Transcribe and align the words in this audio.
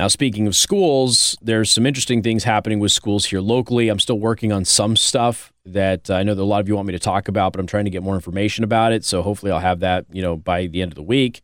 Now, 0.00 0.08
speaking 0.08 0.46
of 0.46 0.56
schools, 0.56 1.36
there's 1.42 1.70
some 1.70 1.84
interesting 1.84 2.22
things 2.22 2.44
happening 2.44 2.80
with 2.80 2.90
schools 2.90 3.26
here 3.26 3.42
locally. 3.42 3.90
I'm 3.90 3.98
still 3.98 4.18
working 4.18 4.50
on 4.50 4.64
some 4.64 4.96
stuff 4.96 5.52
that 5.66 6.08
I 6.08 6.22
know 6.22 6.34
that 6.34 6.40
a 6.40 6.42
lot 6.42 6.62
of 6.62 6.68
you 6.68 6.74
want 6.74 6.86
me 6.86 6.92
to 6.92 6.98
talk 6.98 7.28
about, 7.28 7.52
but 7.52 7.60
I'm 7.60 7.66
trying 7.66 7.84
to 7.84 7.90
get 7.90 8.02
more 8.02 8.14
information 8.14 8.64
about 8.64 8.94
it. 8.94 9.04
So 9.04 9.20
hopefully, 9.20 9.52
I'll 9.52 9.58
have 9.58 9.80
that 9.80 10.06
you 10.10 10.22
know 10.22 10.38
by 10.38 10.68
the 10.68 10.80
end 10.80 10.90
of 10.90 10.96
the 10.96 11.02
week. 11.02 11.42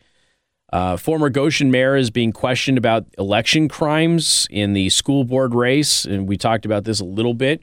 Uh, 0.72 0.96
former 0.96 1.29
Goshen 1.29 1.71
mayor 1.71 1.96
is 1.96 2.11
being 2.11 2.32
questioned 2.32 2.79
about 2.79 3.04
election 3.19 3.69
crimes 3.69 4.49
in 4.51 4.73
the 4.73 4.88
school 4.88 5.25
board 5.25 5.54
race, 5.54 6.07
and 6.07 6.27
we 6.27 6.38
talked 6.38 6.65
about 6.65 6.85
this 6.85 6.99
a 6.99 7.04
little 7.04 7.35
bit. 7.35 7.61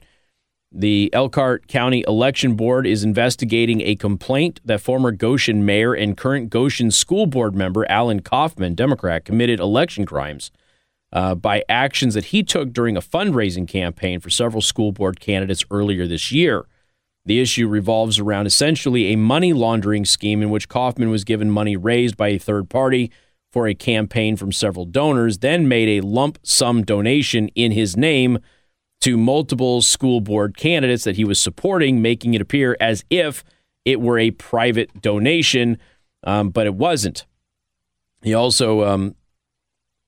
The 0.70 1.10
Elkhart 1.12 1.66
County 1.66 2.04
Election 2.06 2.54
Board 2.54 2.86
is 2.86 3.02
investigating 3.02 3.80
a 3.80 3.96
complaint 3.96 4.60
that 4.64 4.80
former 4.80 5.10
Goshen 5.10 5.66
mayor 5.66 5.92
and 5.92 6.16
current 6.16 6.50
Goshen 6.50 6.92
school 6.92 7.26
board 7.26 7.56
member 7.56 7.84
Allan 7.90 8.22
Kauffman, 8.22 8.76
Democrat, 8.76 9.24
committed 9.24 9.58
election 9.58 10.06
crimes 10.06 10.52
uh, 11.14 11.34
by 11.34 11.62
actions 11.68 12.14
that 12.14 12.26
he 12.26 12.42
took 12.42 12.72
during 12.72 12.96
a 12.96 13.00
fundraising 13.00 13.66
campaign 13.68 14.18
for 14.20 14.28
several 14.28 14.60
school 14.60 14.92
board 14.92 15.20
candidates 15.20 15.64
earlier 15.70 16.06
this 16.06 16.32
year. 16.32 16.66
The 17.24 17.40
issue 17.40 17.68
revolves 17.68 18.18
around 18.18 18.46
essentially 18.46 19.06
a 19.06 19.16
money 19.16 19.52
laundering 19.52 20.04
scheme 20.04 20.42
in 20.42 20.50
which 20.50 20.68
Kauffman 20.68 21.10
was 21.10 21.24
given 21.24 21.50
money 21.50 21.76
raised 21.76 22.16
by 22.16 22.28
a 22.28 22.38
third 22.38 22.68
party 22.68 23.10
for 23.50 23.68
a 23.68 23.74
campaign 23.74 24.36
from 24.36 24.50
several 24.50 24.84
donors, 24.84 25.38
then 25.38 25.68
made 25.68 25.88
a 25.88 26.06
lump 26.06 26.38
sum 26.42 26.82
donation 26.82 27.48
in 27.54 27.70
his 27.70 27.96
name 27.96 28.40
to 29.00 29.16
multiple 29.16 29.80
school 29.80 30.20
board 30.20 30.56
candidates 30.56 31.04
that 31.04 31.16
he 31.16 31.24
was 31.24 31.38
supporting, 31.38 32.02
making 32.02 32.34
it 32.34 32.40
appear 32.40 32.76
as 32.80 33.04
if 33.10 33.44
it 33.84 34.00
were 34.00 34.18
a 34.18 34.32
private 34.32 35.00
donation, 35.00 35.78
um, 36.24 36.50
but 36.50 36.66
it 36.66 36.74
wasn't. 36.74 37.26
He 38.22 38.34
also 38.34 38.82
um, 38.82 39.14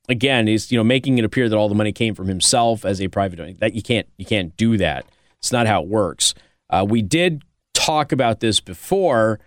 again 0.09 0.49
is 0.49 0.71
you 0.71 0.79
know 0.79 0.85
making 0.85 1.19
it 1.19 1.25
appear 1.25 1.49
that 1.49 1.57
all 1.57 1.69
the 1.69 1.75
money 1.75 1.93
came 1.93 2.15
from 2.15 2.29
himself 2.29 2.85
as 2.85 3.01
a 3.01 3.09
private 3.09 3.37
donor. 3.37 3.55
That 3.55 3.75
you 3.75 3.83
can't 3.83 4.07
you 4.19 4.25
can't 4.25 4.57
do 4.57 4.77
that. 4.79 5.07
It's 5.39 5.53
not 5.53 5.67
how 5.67 5.83
it 5.83 5.89
works. 5.89 6.35
Uh, 6.71 6.85
we 6.89 7.03
did 7.03 7.43
talk 7.75 8.13
about 8.13 8.41
this 8.41 8.61
before, 8.61 9.39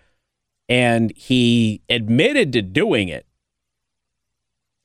and 0.68 1.12
he 1.16 1.82
admitted 1.90 2.54
to 2.54 2.62
doing 2.62 3.10
it. 3.10 3.26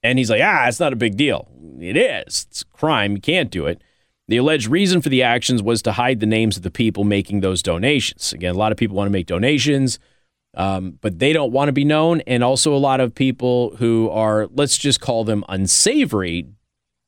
And 0.02 0.18
he's 0.18 0.30
like, 0.30 0.42
ah, 0.42 0.66
it's 0.66 0.80
not 0.80 0.92
a 0.92 0.96
big 0.96 1.16
deal. 1.16 1.48
It 1.80 1.96
is. 1.96 2.46
It's 2.50 2.62
a 2.62 2.76
crime. 2.76 3.12
You 3.12 3.20
can't 3.20 3.50
do 3.50 3.66
it. 3.66 3.80
The 4.28 4.36
alleged 4.38 4.68
reason 4.68 5.00
for 5.00 5.08
the 5.08 5.22
actions 5.22 5.62
was 5.62 5.82
to 5.82 5.92
hide 5.92 6.20
the 6.20 6.26
names 6.26 6.56
of 6.56 6.62
the 6.62 6.70
people 6.70 7.04
making 7.04 7.40
those 7.40 7.62
donations. 7.62 8.32
Again, 8.32 8.54
a 8.54 8.58
lot 8.58 8.72
of 8.72 8.78
people 8.78 8.96
want 8.96 9.06
to 9.06 9.12
make 9.12 9.26
donations 9.26 9.98
um, 10.56 10.98
but 11.00 11.18
they 11.18 11.32
don't 11.32 11.52
want 11.52 11.68
to 11.68 11.72
be 11.72 11.84
known. 11.84 12.20
And 12.22 12.42
also, 12.42 12.74
a 12.74 12.78
lot 12.78 13.00
of 13.00 13.14
people 13.14 13.76
who 13.76 14.08
are, 14.10 14.48
let's 14.52 14.78
just 14.78 15.00
call 15.00 15.24
them 15.24 15.44
unsavory, 15.48 16.46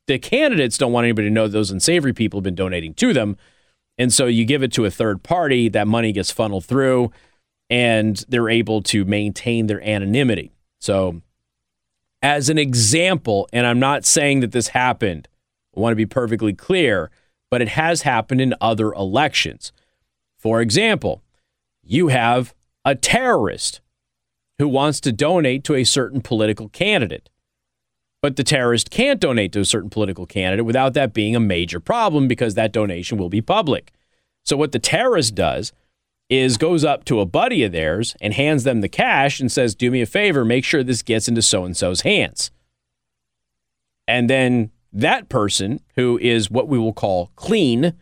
the 0.06 0.18
candidates 0.18 0.78
don't 0.78 0.92
want 0.92 1.04
anybody 1.04 1.28
to 1.28 1.34
know 1.34 1.48
those 1.48 1.70
unsavory 1.70 2.12
people 2.12 2.38
have 2.38 2.44
been 2.44 2.54
donating 2.54 2.94
to 2.94 3.12
them. 3.12 3.36
And 3.98 4.12
so 4.12 4.26
you 4.26 4.44
give 4.44 4.62
it 4.62 4.72
to 4.72 4.84
a 4.84 4.90
third 4.90 5.22
party, 5.22 5.68
that 5.70 5.88
money 5.88 6.12
gets 6.12 6.30
funneled 6.30 6.64
through, 6.64 7.10
and 7.70 8.24
they're 8.28 8.50
able 8.50 8.82
to 8.82 9.04
maintain 9.04 9.66
their 9.66 9.82
anonymity. 9.82 10.52
So, 10.80 11.22
as 12.22 12.48
an 12.48 12.58
example, 12.58 13.48
and 13.52 13.66
I'm 13.66 13.78
not 13.78 14.04
saying 14.04 14.40
that 14.40 14.52
this 14.52 14.68
happened, 14.68 15.28
I 15.76 15.80
want 15.80 15.92
to 15.92 15.96
be 15.96 16.06
perfectly 16.06 16.52
clear, 16.52 17.10
but 17.50 17.62
it 17.62 17.68
has 17.68 18.02
happened 18.02 18.40
in 18.40 18.54
other 18.60 18.92
elections. 18.92 19.72
For 20.38 20.60
example, 20.60 21.22
you 21.82 22.08
have 22.08 22.54
a 22.86 22.94
terrorist 22.94 23.80
who 24.58 24.68
wants 24.68 25.00
to 25.00 25.12
donate 25.12 25.64
to 25.64 25.74
a 25.74 25.84
certain 25.84 26.22
political 26.22 26.68
candidate. 26.68 27.28
But 28.22 28.36
the 28.36 28.44
terrorist 28.44 28.90
can't 28.90 29.20
donate 29.20 29.52
to 29.52 29.60
a 29.60 29.64
certain 29.64 29.90
political 29.90 30.24
candidate 30.24 30.64
without 30.64 30.94
that 30.94 31.12
being 31.12 31.36
a 31.36 31.40
major 31.40 31.80
problem 31.80 32.28
because 32.28 32.54
that 32.54 32.72
donation 32.72 33.18
will 33.18 33.28
be 33.28 33.42
public. 33.42 33.92
So, 34.44 34.56
what 34.56 34.72
the 34.72 34.78
terrorist 34.78 35.34
does 35.34 35.72
is 36.30 36.56
goes 36.56 36.84
up 36.84 37.04
to 37.04 37.20
a 37.20 37.26
buddy 37.26 37.62
of 37.64 37.72
theirs 37.72 38.16
and 38.20 38.32
hands 38.32 38.64
them 38.64 38.80
the 38.80 38.88
cash 38.88 39.40
and 39.40 39.50
says, 39.50 39.74
Do 39.74 39.90
me 39.90 40.00
a 40.00 40.06
favor, 40.06 40.44
make 40.44 40.64
sure 40.64 40.82
this 40.82 41.02
gets 41.02 41.28
into 41.28 41.42
so 41.42 41.64
and 41.64 41.76
so's 41.76 42.02
hands. 42.02 42.50
And 44.08 44.30
then 44.30 44.70
that 44.92 45.28
person, 45.28 45.80
who 45.96 46.18
is 46.18 46.50
what 46.50 46.68
we 46.68 46.78
will 46.78 46.92
call 46.92 47.32
clean, 47.36 47.94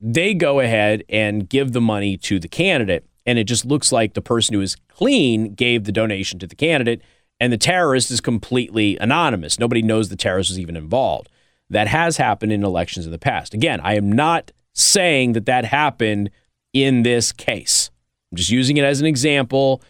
they 0.00 0.34
go 0.34 0.60
ahead 0.60 1.04
and 1.08 1.48
give 1.48 1.72
the 1.72 1.80
money 1.80 2.16
to 2.16 2.40
the 2.40 2.48
candidate 2.48 3.06
and 3.26 3.38
it 3.38 3.44
just 3.44 3.64
looks 3.64 3.92
like 3.92 4.14
the 4.14 4.22
person 4.22 4.54
who 4.54 4.60
is 4.60 4.76
clean 4.88 5.54
gave 5.54 5.84
the 5.84 5.92
donation 5.92 6.38
to 6.38 6.46
the 6.46 6.54
candidate, 6.54 7.02
and 7.40 7.52
the 7.52 7.58
terrorist 7.58 8.10
is 8.10 8.20
completely 8.20 8.96
anonymous. 8.98 9.58
Nobody 9.58 9.82
knows 9.82 10.08
the 10.08 10.16
terrorist 10.16 10.50
was 10.50 10.58
even 10.58 10.76
involved. 10.76 11.28
That 11.70 11.88
has 11.88 12.18
happened 12.18 12.52
in 12.52 12.64
elections 12.64 13.06
in 13.06 13.12
the 13.12 13.18
past. 13.18 13.54
Again, 13.54 13.80
I 13.80 13.96
am 13.96 14.12
not 14.12 14.52
saying 14.74 15.32
that 15.32 15.46
that 15.46 15.64
happened 15.64 16.30
in 16.72 17.02
this 17.02 17.32
case. 17.32 17.90
I'm 18.30 18.36
just 18.36 18.50
using 18.50 18.76
it 18.76 18.84
as 18.84 19.00
an 19.00 19.06
example 19.06 19.82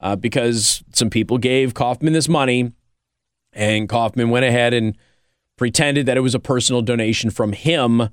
uh, 0.00 0.16
because 0.16 0.82
some 0.92 1.10
people 1.10 1.38
gave 1.38 1.74
Kauffman 1.74 2.12
this 2.12 2.28
money, 2.28 2.72
and 3.52 3.88
Kauffman 3.88 4.30
went 4.30 4.44
ahead 4.44 4.74
and 4.74 4.96
pretended 5.56 6.06
that 6.06 6.16
it 6.16 6.20
was 6.20 6.34
a 6.34 6.40
personal 6.40 6.80
donation 6.80 7.30
from 7.30 7.52
him 7.52 8.08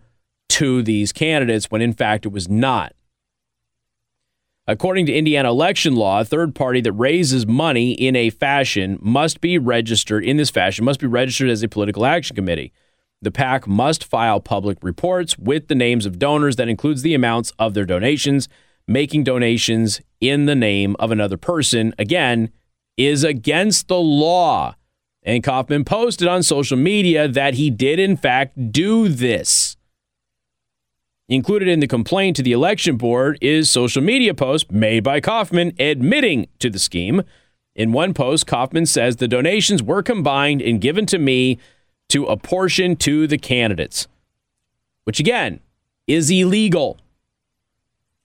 to 0.49 0.81
these 0.81 1.13
candidates 1.13 1.67
when 1.67 1.81
in 1.81 1.93
fact 1.93 2.25
it 2.25 2.31
was 2.31 2.49
not. 2.49 2.93
According 4.69 5.05
to 5.05 5.13
Indiana 5.13 5.49
election 5.49 5.95
law, 5.95 6.19
a 6.19 6.25
third 6.25 6.53
party 6.53 6.81
that 6.81 6.91
raises 6.91 7.47
money 7.47 7.93
in 7.93 8.17
a 8.17 8.29
fashion 8.29 8.99
must 9.01 9.39
be 9.39 9.57
registered 9.57 10.25
in 10.25 10.37
this 10.37 10.49
fashion 10.49 10.83
must 10.83 10.99
be 10.99 11.07
registered 11.07 11.49
as 11.49 11.63
a 11.63 11.69
political 11.69 12.05
action 12.05 12.35
committee. 12.35 12.73
The 13.21 13.31
PAC 13.31 13.65
must 13.65 14.03
file 14.03 14.39
public 14.39 14.77
reports 14.81 15.37
with 15.39 15.69
the 15.69 15.75
names 15.75 16.05
of 16.05 16.19
donors 16.19 16.57
that 16.57 16.69
includes 16.69 17.01
the 17.01 17.15
amounts 17.15 17.51
of 17.57 17.73
their 17.73 17.85
donations. 17.85 18.47
Making 18.87 19.23
donations 19.23 20.01
in 20.21 20.45
the 20.45 20.55
name 20.55 20.95
of 20.99 21.11
another 21.11 21.37
person 21.37 21.93
again 21.97 22.51
is 22.95 23.23
against 23.23 23.87
the 23.87 23.99
law. 23.99 24.75
And 25.23 25.43
Kauffman 25.43 25.83
posted 25.83 26.27
on 26.27 26.41
social 26.41 26.77
media 26.77 27.27
that 27.27 27.55
he 27.55 27.69
did 27.69 27.99
in 27.99 28.15
fact 28.15 28.71
do 28.71 29.09
this. 29.09 29.66
Included 31.29 31.67
in 31.67 31.81
the 31.81 31.87
complaint 31.87 32.37
to 32.37 32.41
the 32.43 32.53
election 32.53 32.95
board 32.95 33.37
is 33.41 33.69
social 33.69 34.01
media 34.01 34.33
post 34.33 34.71
made 34.71 35.03
by 35.03 35.19
Kauffman 35.19 35.73
admitting 35.77 36.47
to 36.59 36.69
the 36.69 36.79
scheme. 36.79 37.21
In 37.75 37.91
one 37.91 38.13
post, 38.13 38.47
Kauffman 38.47 38.85
says 38.85 39.17
the 39.17 39.27
donations 39.27 39.83
were 39.83 40.01
combined 40.01 40.61
and 40.61 40.79
given 40.79 41.05
to 41.07 41.17
me 41.17 41.59
to 42.07 42.23
apportion 42.27 42.95
to 42.95 43.27
the 43.27 43.37
candidates, 43.37 44.07
which 45.03 45.19
again 45.19 45.59
is 46.07 46.31
illegal. 46.31 46.97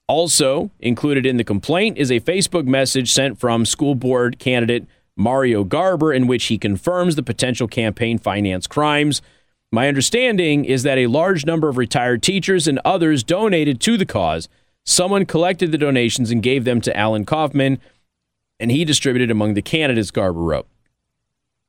Also 0.06 0.70
included 0.78 1.26
in 1.26 1.38
the 1.38 1.44
complaint 1.44 1.98
is 1.98 2.12
a 2.12 2.20
Facebook 2.20 2.66
message 2.66 3.10
sent 3.10 3.36
from 3.36 3.66
school 3.66 3.96
board 3.96 4.38
candidate 4.38 4.86
Mario 5.16 5.64
Garber 5.64 6.12
in 6.12 6.28
which 6.28 6.44
he 6.44 6.56
confirms 6.56 7.16
the 7.16 7.22
potential 7.24 7.66
campaign 7.66 8.16
finance 8.16 8.68
crimes 8.68 9.22
my 9.72 9.88
understanding 9.88 10.66
is 10.66 10.82
that 10.82 10.98
a 10.98 11.06
large 11.06 11.46
number 11.46 11.68
of 11.68 11.78
retired 11.78 12.22
teachers 12.22 12.68
and 12.68 12.78
others 12.84 13.24
donated 13.24 13.80
to 13.80 13.96
the 13.96 14.04
cause. 14.04 14.48
Someone 14.84 15.24
collected 15.24 15.72
the 15.72 15.78
donations 15.78 16.30
and 16.30 16.42
gave 16.42 16.64
them 16.64 16.82
to 16.82 16.96
Allan 16.96 17.24
Kauffman, 17.24 17.80
and 18.60 18.70
he 18.70 18.84
distributed 18.84 19.30
among 19.30 19.54
the 19.54 19.62
candidates, 19.62 20.10
Garber 20.10 20.40
wrote. 20.40 20.68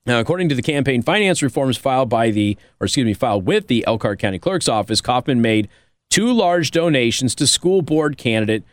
Now, 0.05 0.19
according 0.19 0.49
to 0.49 0.55
the 0.55 0.61
campaign 0.61 1.01
finance 1.01 1.41
reforms 1.41 1.77
filed 1.77 2.09
by 2.09 2.29
the, 2.29 2.57
or 2.81 2.85
excuse 2.85 3.05
me, 3.05 3.13
filed 3.13 3.45
with 3.45 3.67
the 3.67 3.85
Elkhart 3.87 4.19
County 4.19 4.37
Clerk's 4.37 4.67
office, 4.67 4.99
Kauffman 4.99 5.41
made 5.41 5.69
two 6.09 6.31
large 6.31 6.71
donations 6.71 7.33
to 7.35 7.47
school 7.47 7.81
board 7.81 8.17
candidate 8.17 8.63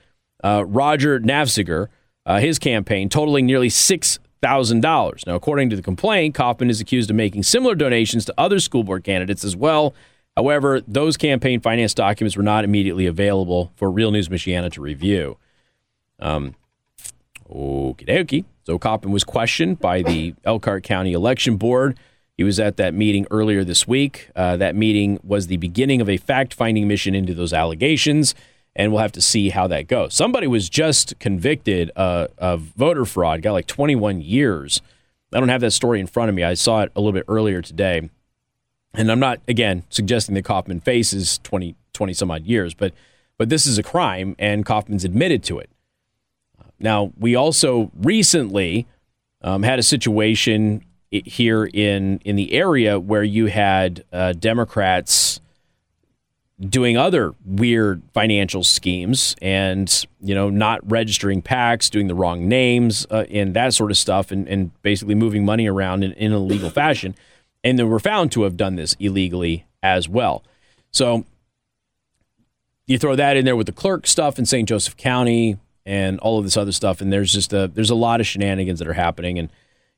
uh, 0.42 0.64
Roger 0.66 1.20
Nafziger, 1.20 1.86
uh, 2.26 2.38
his 2.38 2.58
campaign, 2.58 3.08
totaling 3.08 3.46
nearly 3.46 3.68
six 3.68 4.18
$1,000. 4.42 5.26
Now, 5.26 5.34
according 5.34 5.70
to 5.70 5.76
the 5.76 5.82
complaint, 5.82 6.34
Kauffman 6.34 6.70
is 6.70 6.80
accused 6.80 7.10
of 7.10 7.16
making 7.16 7.42
similar 7.42 7.74
donations 7.74 8.24
to 8.26 8.34
other 8.38 8.60
school 8.60 8.84
board 8.84 9.04
candidates 9.04 9.44
as 9.44 9.56
well. 9.56 9.94
However, 10.36 10.80
those 10.86 11.16
campaign 11.16 11.60
finance 11.60 11.92
documents 11.94 12.36
were 12.36 12.42
not 12.42 12.64
immediately 12.64 13.06
available 13.06 13.72
for 13.76 13.90
Real 13.90 14.10
News 14.10 14.28
Michiana 14.28 14.70
to 14.72 14.80
review. 14.80 15.36
Um, 16.18 16.54
okie 17.50 18.06
dokie. 18.06 18.44
So 18.64 18.78
Kauffman 18.78 19.12
was 19.12 19.24
questioned 19.24 19.80
by 19.80 20.02
the 20.02 20.34
Elkhart 20.44 20.84
County 20.84 21.12
Election 21.12 21.56
Board. 21.56 21.98
He 22.36 22.44
was 22.44 22.58
at 22.58 22.76
that 22.78 22.94
meeting 22.94 23.26
earlier 23.30 23.64
this 23.64 23.86
week. 23.86 24.30
Uh, 24.34 24.56
that 24.56 24.74
meeting 24.74 25.18
was 25.22 25.48
the 25.48 25.58
beginning 25.58 26.00
of 26.00 26.08
a 26.08 26.16
fact 26.16 26.54
finding 26.54 26.88
mission 26.88 27.14
into 27.14 27.34
those 27.34 27.52
allegations 27.52 28.34
and 28.76 28.92
we'll 28.92 29.02
have 29.02 29.12
to 29.12 29.20
see 29.20 29.50
how 29.50 29.66
that 29.66 29.88
goes. 29.88 30.14
Somebody 30.14 30.46
was 30.46 30.68
just 30.68 31.18
convicted 31.18 31.90
uh, 31.96 32.28
of 32.38 32.60
voter 32.60 33.04
fraud, 33.04 33.42
got 33.42 33.52
like 33.52 33.66
21 33.66 34.20
years. 34.20 34.80
I 35.32 35.40
don't 35.40 35.48
have 35.48 35.60
that 35.60 35.72
story 35.72 36.00
in 36.00 36.06
front 36.06 36.28
of 36.28 36.34
me. 36.34 36.44
I 36.44 36.54
saw 36.54 36.82
it 36.82 36.92
a 36.94 37.00
little 37.00 37.12
bit 37.12 37.24
earlier 37.28 37.62
today. 37.62 38.10
And 38.94 39.10
I'm 39.10 39.20
not, 39.20 39.40
again, 39.46 39.84
suggesting 39.90 40.34
that 40.34 40.44
Kauffman 40.44 40.80
faces 40.80 41.38
20, 41.44 41.76
20 41.92 42.12
some 42.12 42.30
odd 42.30 42.44
years, 42.44 42.74
but, 42.74 42.92
but 43.38 43.48
this 43.48 43.66
is 43.66 43.78
a 43.78 43.82
crime, 43.82 44.34
and 44.38 44.66
Kauffman's 44.66 45.04
admitted 45.04 45.44
to 45.44 45.58
it. 45.58 45.70
Now, 46.80 47.12
we 47.18 47.36
also 47.36 47.92
recently 47.94 48.86
um, 49.42 49.62
had 49.62 49.78
a 49.78 49.82
situation 49.82 50.84
here 51.10 51.64
in 51.64 52.20
in 52.24 52.36
the 52.36 52.52
area 52.52 52.98
where 52.98 53.24
you 53.24 53.46
had 53.46 54.04
uh, 54.12 54.32
Democrats 54.32 55.40
doing 56.68 56.96
other 56.96 57.34
weird 57.46 58.02
financial 58.12 58.62
schemes 58.62 59.34
and 59.40 60.04
you 60.20 60.34
know 60.34 60.50
not 60.50 60.88
registering 60.90 61.42
PACs, 61.42 61.90
doing 61.90 62.06
the 62.06 62.14
wrong 62.14 62.48
names 62.48 63.06
uh, 63.10 63.24
and 63.30 63.54
that 63.54 63.74
sort 63.74 63.90
of 63.90 63.96
stuff, 63.96 64.30
and, 64.30 64.46
and 64.48 64.70
basically 64.82 65.14
moving 65.14 65.44
money 65.44 65.66
around 65.66 66.04
in, 66.04 66.12
in 66.12 66.32
an 66.32 66.38
illegal 66.38 66.70
fashion, 66.70 67.14
and 67.64 67.78
they 67.78 67.84
were 67.84 68.00
found 68.00 68.30
to 68.32 68.42
have 68.42 68.56
done 68.56 68.76
this 68.76 68.94
illegally 69.00 69.64
as 69.82 70.08
well. 70.08 70.44
So 70.90 71.24
you 72.86 72.98
throw 72.98 73.16
that 73.16 73.36
in 73.36 73.44
there 73.44 73.56
with 73.56 73.66
the 73.66 73.72
clerk 73.72 74.06
stuff 74.06 74.38
in 74.38 74.44
St. 74.44 74.68
Joseph 74.68 74.96
County 74.96 75.58
and 75.86 76.18
all 76.20 76.38
of 76.38 76.44
this 76.44 76.56
other 76.56 76.72
stuff, 76.72 77.00
and 77.00 77.12
there's 77.12 77.32
just 77.32 77.52
a 77.52 77.68
there's 77.68 77.90
a 77.90 77.94
lot 77.94 78.20
of 78.20 78.26
shenanigans 78.26 78.80
that 78.80 78.88
are 78.88 78.94
happening. 78.94 79.38
And 79.38 79.48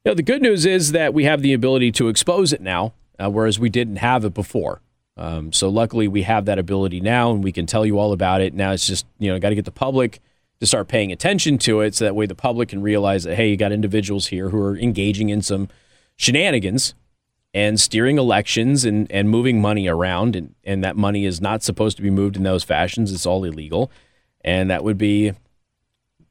you 0.04 0.10
know 0.10 0.14
the 0.14 0.22
good 0.22 0.42
news 0.42 0.64
is 0.64 0.92
that 0.92 1.12
we 1.12 1.24
have 1.24 1.42
the 1.42 1.52
ability 1.52 1.90
to 1.92 2.08
expose 2.08 2.52
it 2.52 2.60
now, 2.60 2.92
uh, 3.18 3.30
whereas 3.30 3.58
we 3.58 3.68
didn't 3.68 3.96
have 3.96 4.24
it 4.24 4.34
before. 4.34 4.80
Um, 5.22 5.52
so 5.52 5.68
luckily 5.68 6.08
we 6.08 6.22
have 6.22 6.46
that 6.46 6.58
ability 6.58 7.00
now, 7.00 7.30
and 7.30 7.44
we 7.44 7.52
can 7.52 7.64
tell 7.64 7.86
you 7.86 7.96
all 7.96 8.12
about 8.12 8.40
it. 8.40 8.54
Now 8.54 8.72
it's 8.72 8.88
just 8.88 9.06
you 9.20 9.30
know 9.30 9.38
got 9.38 9.50
to 9.50 9.54
get 9.54 9.64
the 9.64 9.70
public 9.70 10.20
to 10.58 10.66
start 10.66 10.88
paying 10.88 11.12
attention 11.12 11.58
to 11.58 11.80
it, 11.80 11.94
so 11.94 12.04
that 12.04 12.16
way 12.16 12.26
the 12.26 12.34
public 12.34 12.70
can 12.70 12.82
realize 12.82 13.22
that 13.22 13.36
hey, 13.36 13.48
you 13.48 13.56
got 13.56 13.70
individuals 13.70 14.26
here 14.26 14.48
who 14.48 14.60
are 14.60 14.76
engaging 14.76 15.28
in 15.28 15.40
some 15.40 15.68
shenanigans 16.16 16.94
and 17.54 17.80
steering 17.80 18.18
elections 18.18 18.84
and, 18.84 19.10
and 19.12 19.30
moving 19.30 19.60
money 19.60 19.86
around 19.86 20.34
and, 20.34 20.54
and 20.64 20.82
that 20.82 20.96
money 20.96 21.24
is 21.24 21.40
not 21.40 21.62
supposed 21.62 21.96
to 21.96 22.02
be 22.02 22.10
moved 22.10 22.36
in 22.36 22.42
those 22.42 22.64
fashions 22.64 23.12
it's 23.12 23.26
all 23.26 23.44
illegal 23.44 23.90
and 24.42 24.70
that 24.70 24.82
would 24.84 24.98
be 24.98 25.32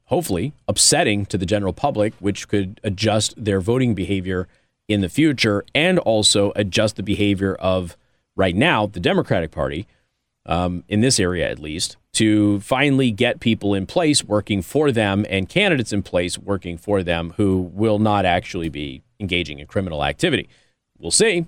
hopefully 0.04 0.52
upsetting 0.66 1.24
to 1.26 1.38
the 1.38 1.46
general 1.46 1.72
public 1.72 2.12
which 2.18 2.48
could 2.48 2.80
adjust 2.82 3.34
their 3.42 3.60
voting 3.60 3.94
behavior 3.94 4.48
in 4.88 5.00
the 5.00 5.08
future 5.08 5.64
and 5.74 5.98
also 6.00 6.52
adjust 6.56 6.96
the 6.96 7.02
behavior 7.02 7.54
of 7.54 7.96
right 8.36 8.56
now 8.56 8.86
the 8.86 9.00
democratic 9.00 9.50
party 9.50 9.86
um, 10.46 10.82
in 10.88 11.00
this 11.00 11.20
area 11.20 11.48
at 11.48 11.58
least 11.58 11.96
to 12.12 12.60
finally 12.60 13.10
get 13.10 13.40
people 13.40 13.74
in 13.74 13.86
place 13.86 14.24
working 14.24 14.60
for 14.60 14.90
them 14.92 15.24
and 15.30 15.48
candidates 15.48 15.92
in 15.92 16.02
place 16.02 16.38
working 16.38 16.76
for 16.76 17.02
them 17.02 17.32
who 17.36 17.70
will 17.72 17.98
not 17.98 18.24
actually 18.24 18.68
be 18.68 19.02
engaging 19.20 19.58
in 19.58 19.66
criminal 19.66 20.04
activity 20.04 20.48
We'll 21.02 21.10
see. 21.10 21.44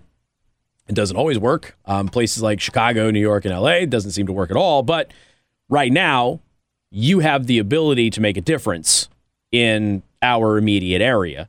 It 0.89 0.95
doesn't 0.95 1.17
always 1.17 1.39
work. 1.39 1.79
Um, 1.87 2.09
places 2.09 2.43
like 2.43 2.61
Chicago, 2.61 3.11
New 3.11 3.21
York, 3.21 3.45
and 3.45 3.55
LA 3.55 3.87
doesn't 3.87 4.11
seem 4.11 4.27
to 4.27 4.33
work 4.33 4.51
at 4.51 4.57
all. 4.57 4.83
But 4.83 5.13
right 5.69 5.93
now, 5.93 6.41
you 6.91 7.21
have 7.21 7.47
the 7.47 7.61
ability 7.61 8.11
to 8.11 8.21
make 8.21 8.37
a 8.37 8.41
difference 8.41 9.09
in 9.53 10.03
our 10.21 10.59
immediate 10.59 11.01
area. 11.01 11.49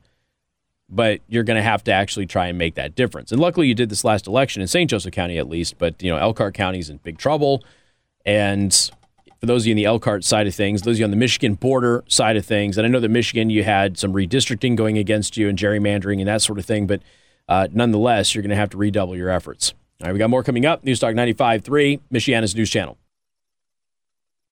But 0.88 1.20
you're 1.26 1.42
going 1.42 1.56
to 1.56 1.62
have 1.62 1.82
to 1.84 1.92
actually 1.92 2.26
try 2.26 2.46
and 2.46 2.56
make 2.56 2.76
that 2.76 2.94
difference. 2.94 3.32
And 3.32 3.40
luckily, 3.40 3.66
you 3.66 3.74
did 3.74 3.88
this 3.88 4.04
last 4.04 4.26
election 4.26 4.62
in 4.62 4.68
St. 4.68 4.88
Joseph 4.88 5.12
County, 5.12 5.36
at 5.36 5.48
least. 5.48 5.78
But 5.78 6.00
you 6.02 6.10
know, 6.10 6.16
Elkhart 6.16 6.54
County 6.54 6.78
is 6.78 6.90
in 6.90 6.98
big 6.98 7.18
trouble. 7.18 7.64
And 8.24 8.72
for 9.40 9.46
those 9.46 9.62
of 9.62 9.66
you 9.66 9.72
in 9.72 9.76
the 9.76 9.84
Elkhart 9.84 10.24
side 10.24 10.46
of 10.46 10.54
things, 10.54 10.82
those 10.82 10.96
of 10.96 11.00
you 11.00 11.04
on 11.04 11.10
the 11.10 11.16
Michigan 11.16 11.54
border 11.54 12.04
side 12.08 12.36
of 12.36 12.46
things, 12.46 12.78
and 12.78 12.86
I 12.86 12.90
know 12.90 13.00
that 13.00 13.08
Michigan, 13.08 13.50
you 13.50 13.64
had 13.64 13.98
some 13.98 14.12
redistricting 14.12 14.76
going 14.76 14.96
against 14.96 15.36
you 15.36 15.48
and 15.48 15.58
gerrymandering 15.58 16.18
and 16.18 16.28
that 16.28 16.42
sort 16.42 16.58
of 16.58 16.64
thing. 16.64 16.86
But 16.86 17.02
uh, 17.48 17.68
nonetheless, 17.72 18.34
you're 18.34 18.42
going 18.42 18.50
to 18.50 18.56
have 18.56 18.70
to 18.70 18.76
redouble 18.76 19.16
your 19.16 19.30
efforts. 19.30 19.74
All 20.00 20.06
right, 20.06 20.12
we 20.12 20.18
got 20.18 20.30
more 20.30 20.42
coming 20.42 20.66
up. 20.66 20.84
News 20.84 21.00
Talk 21.00 21.14
95.3, 21.14 22.00
Michiana's 22.12 22.54
news 22.54 22.70
channel. 22.70 22.98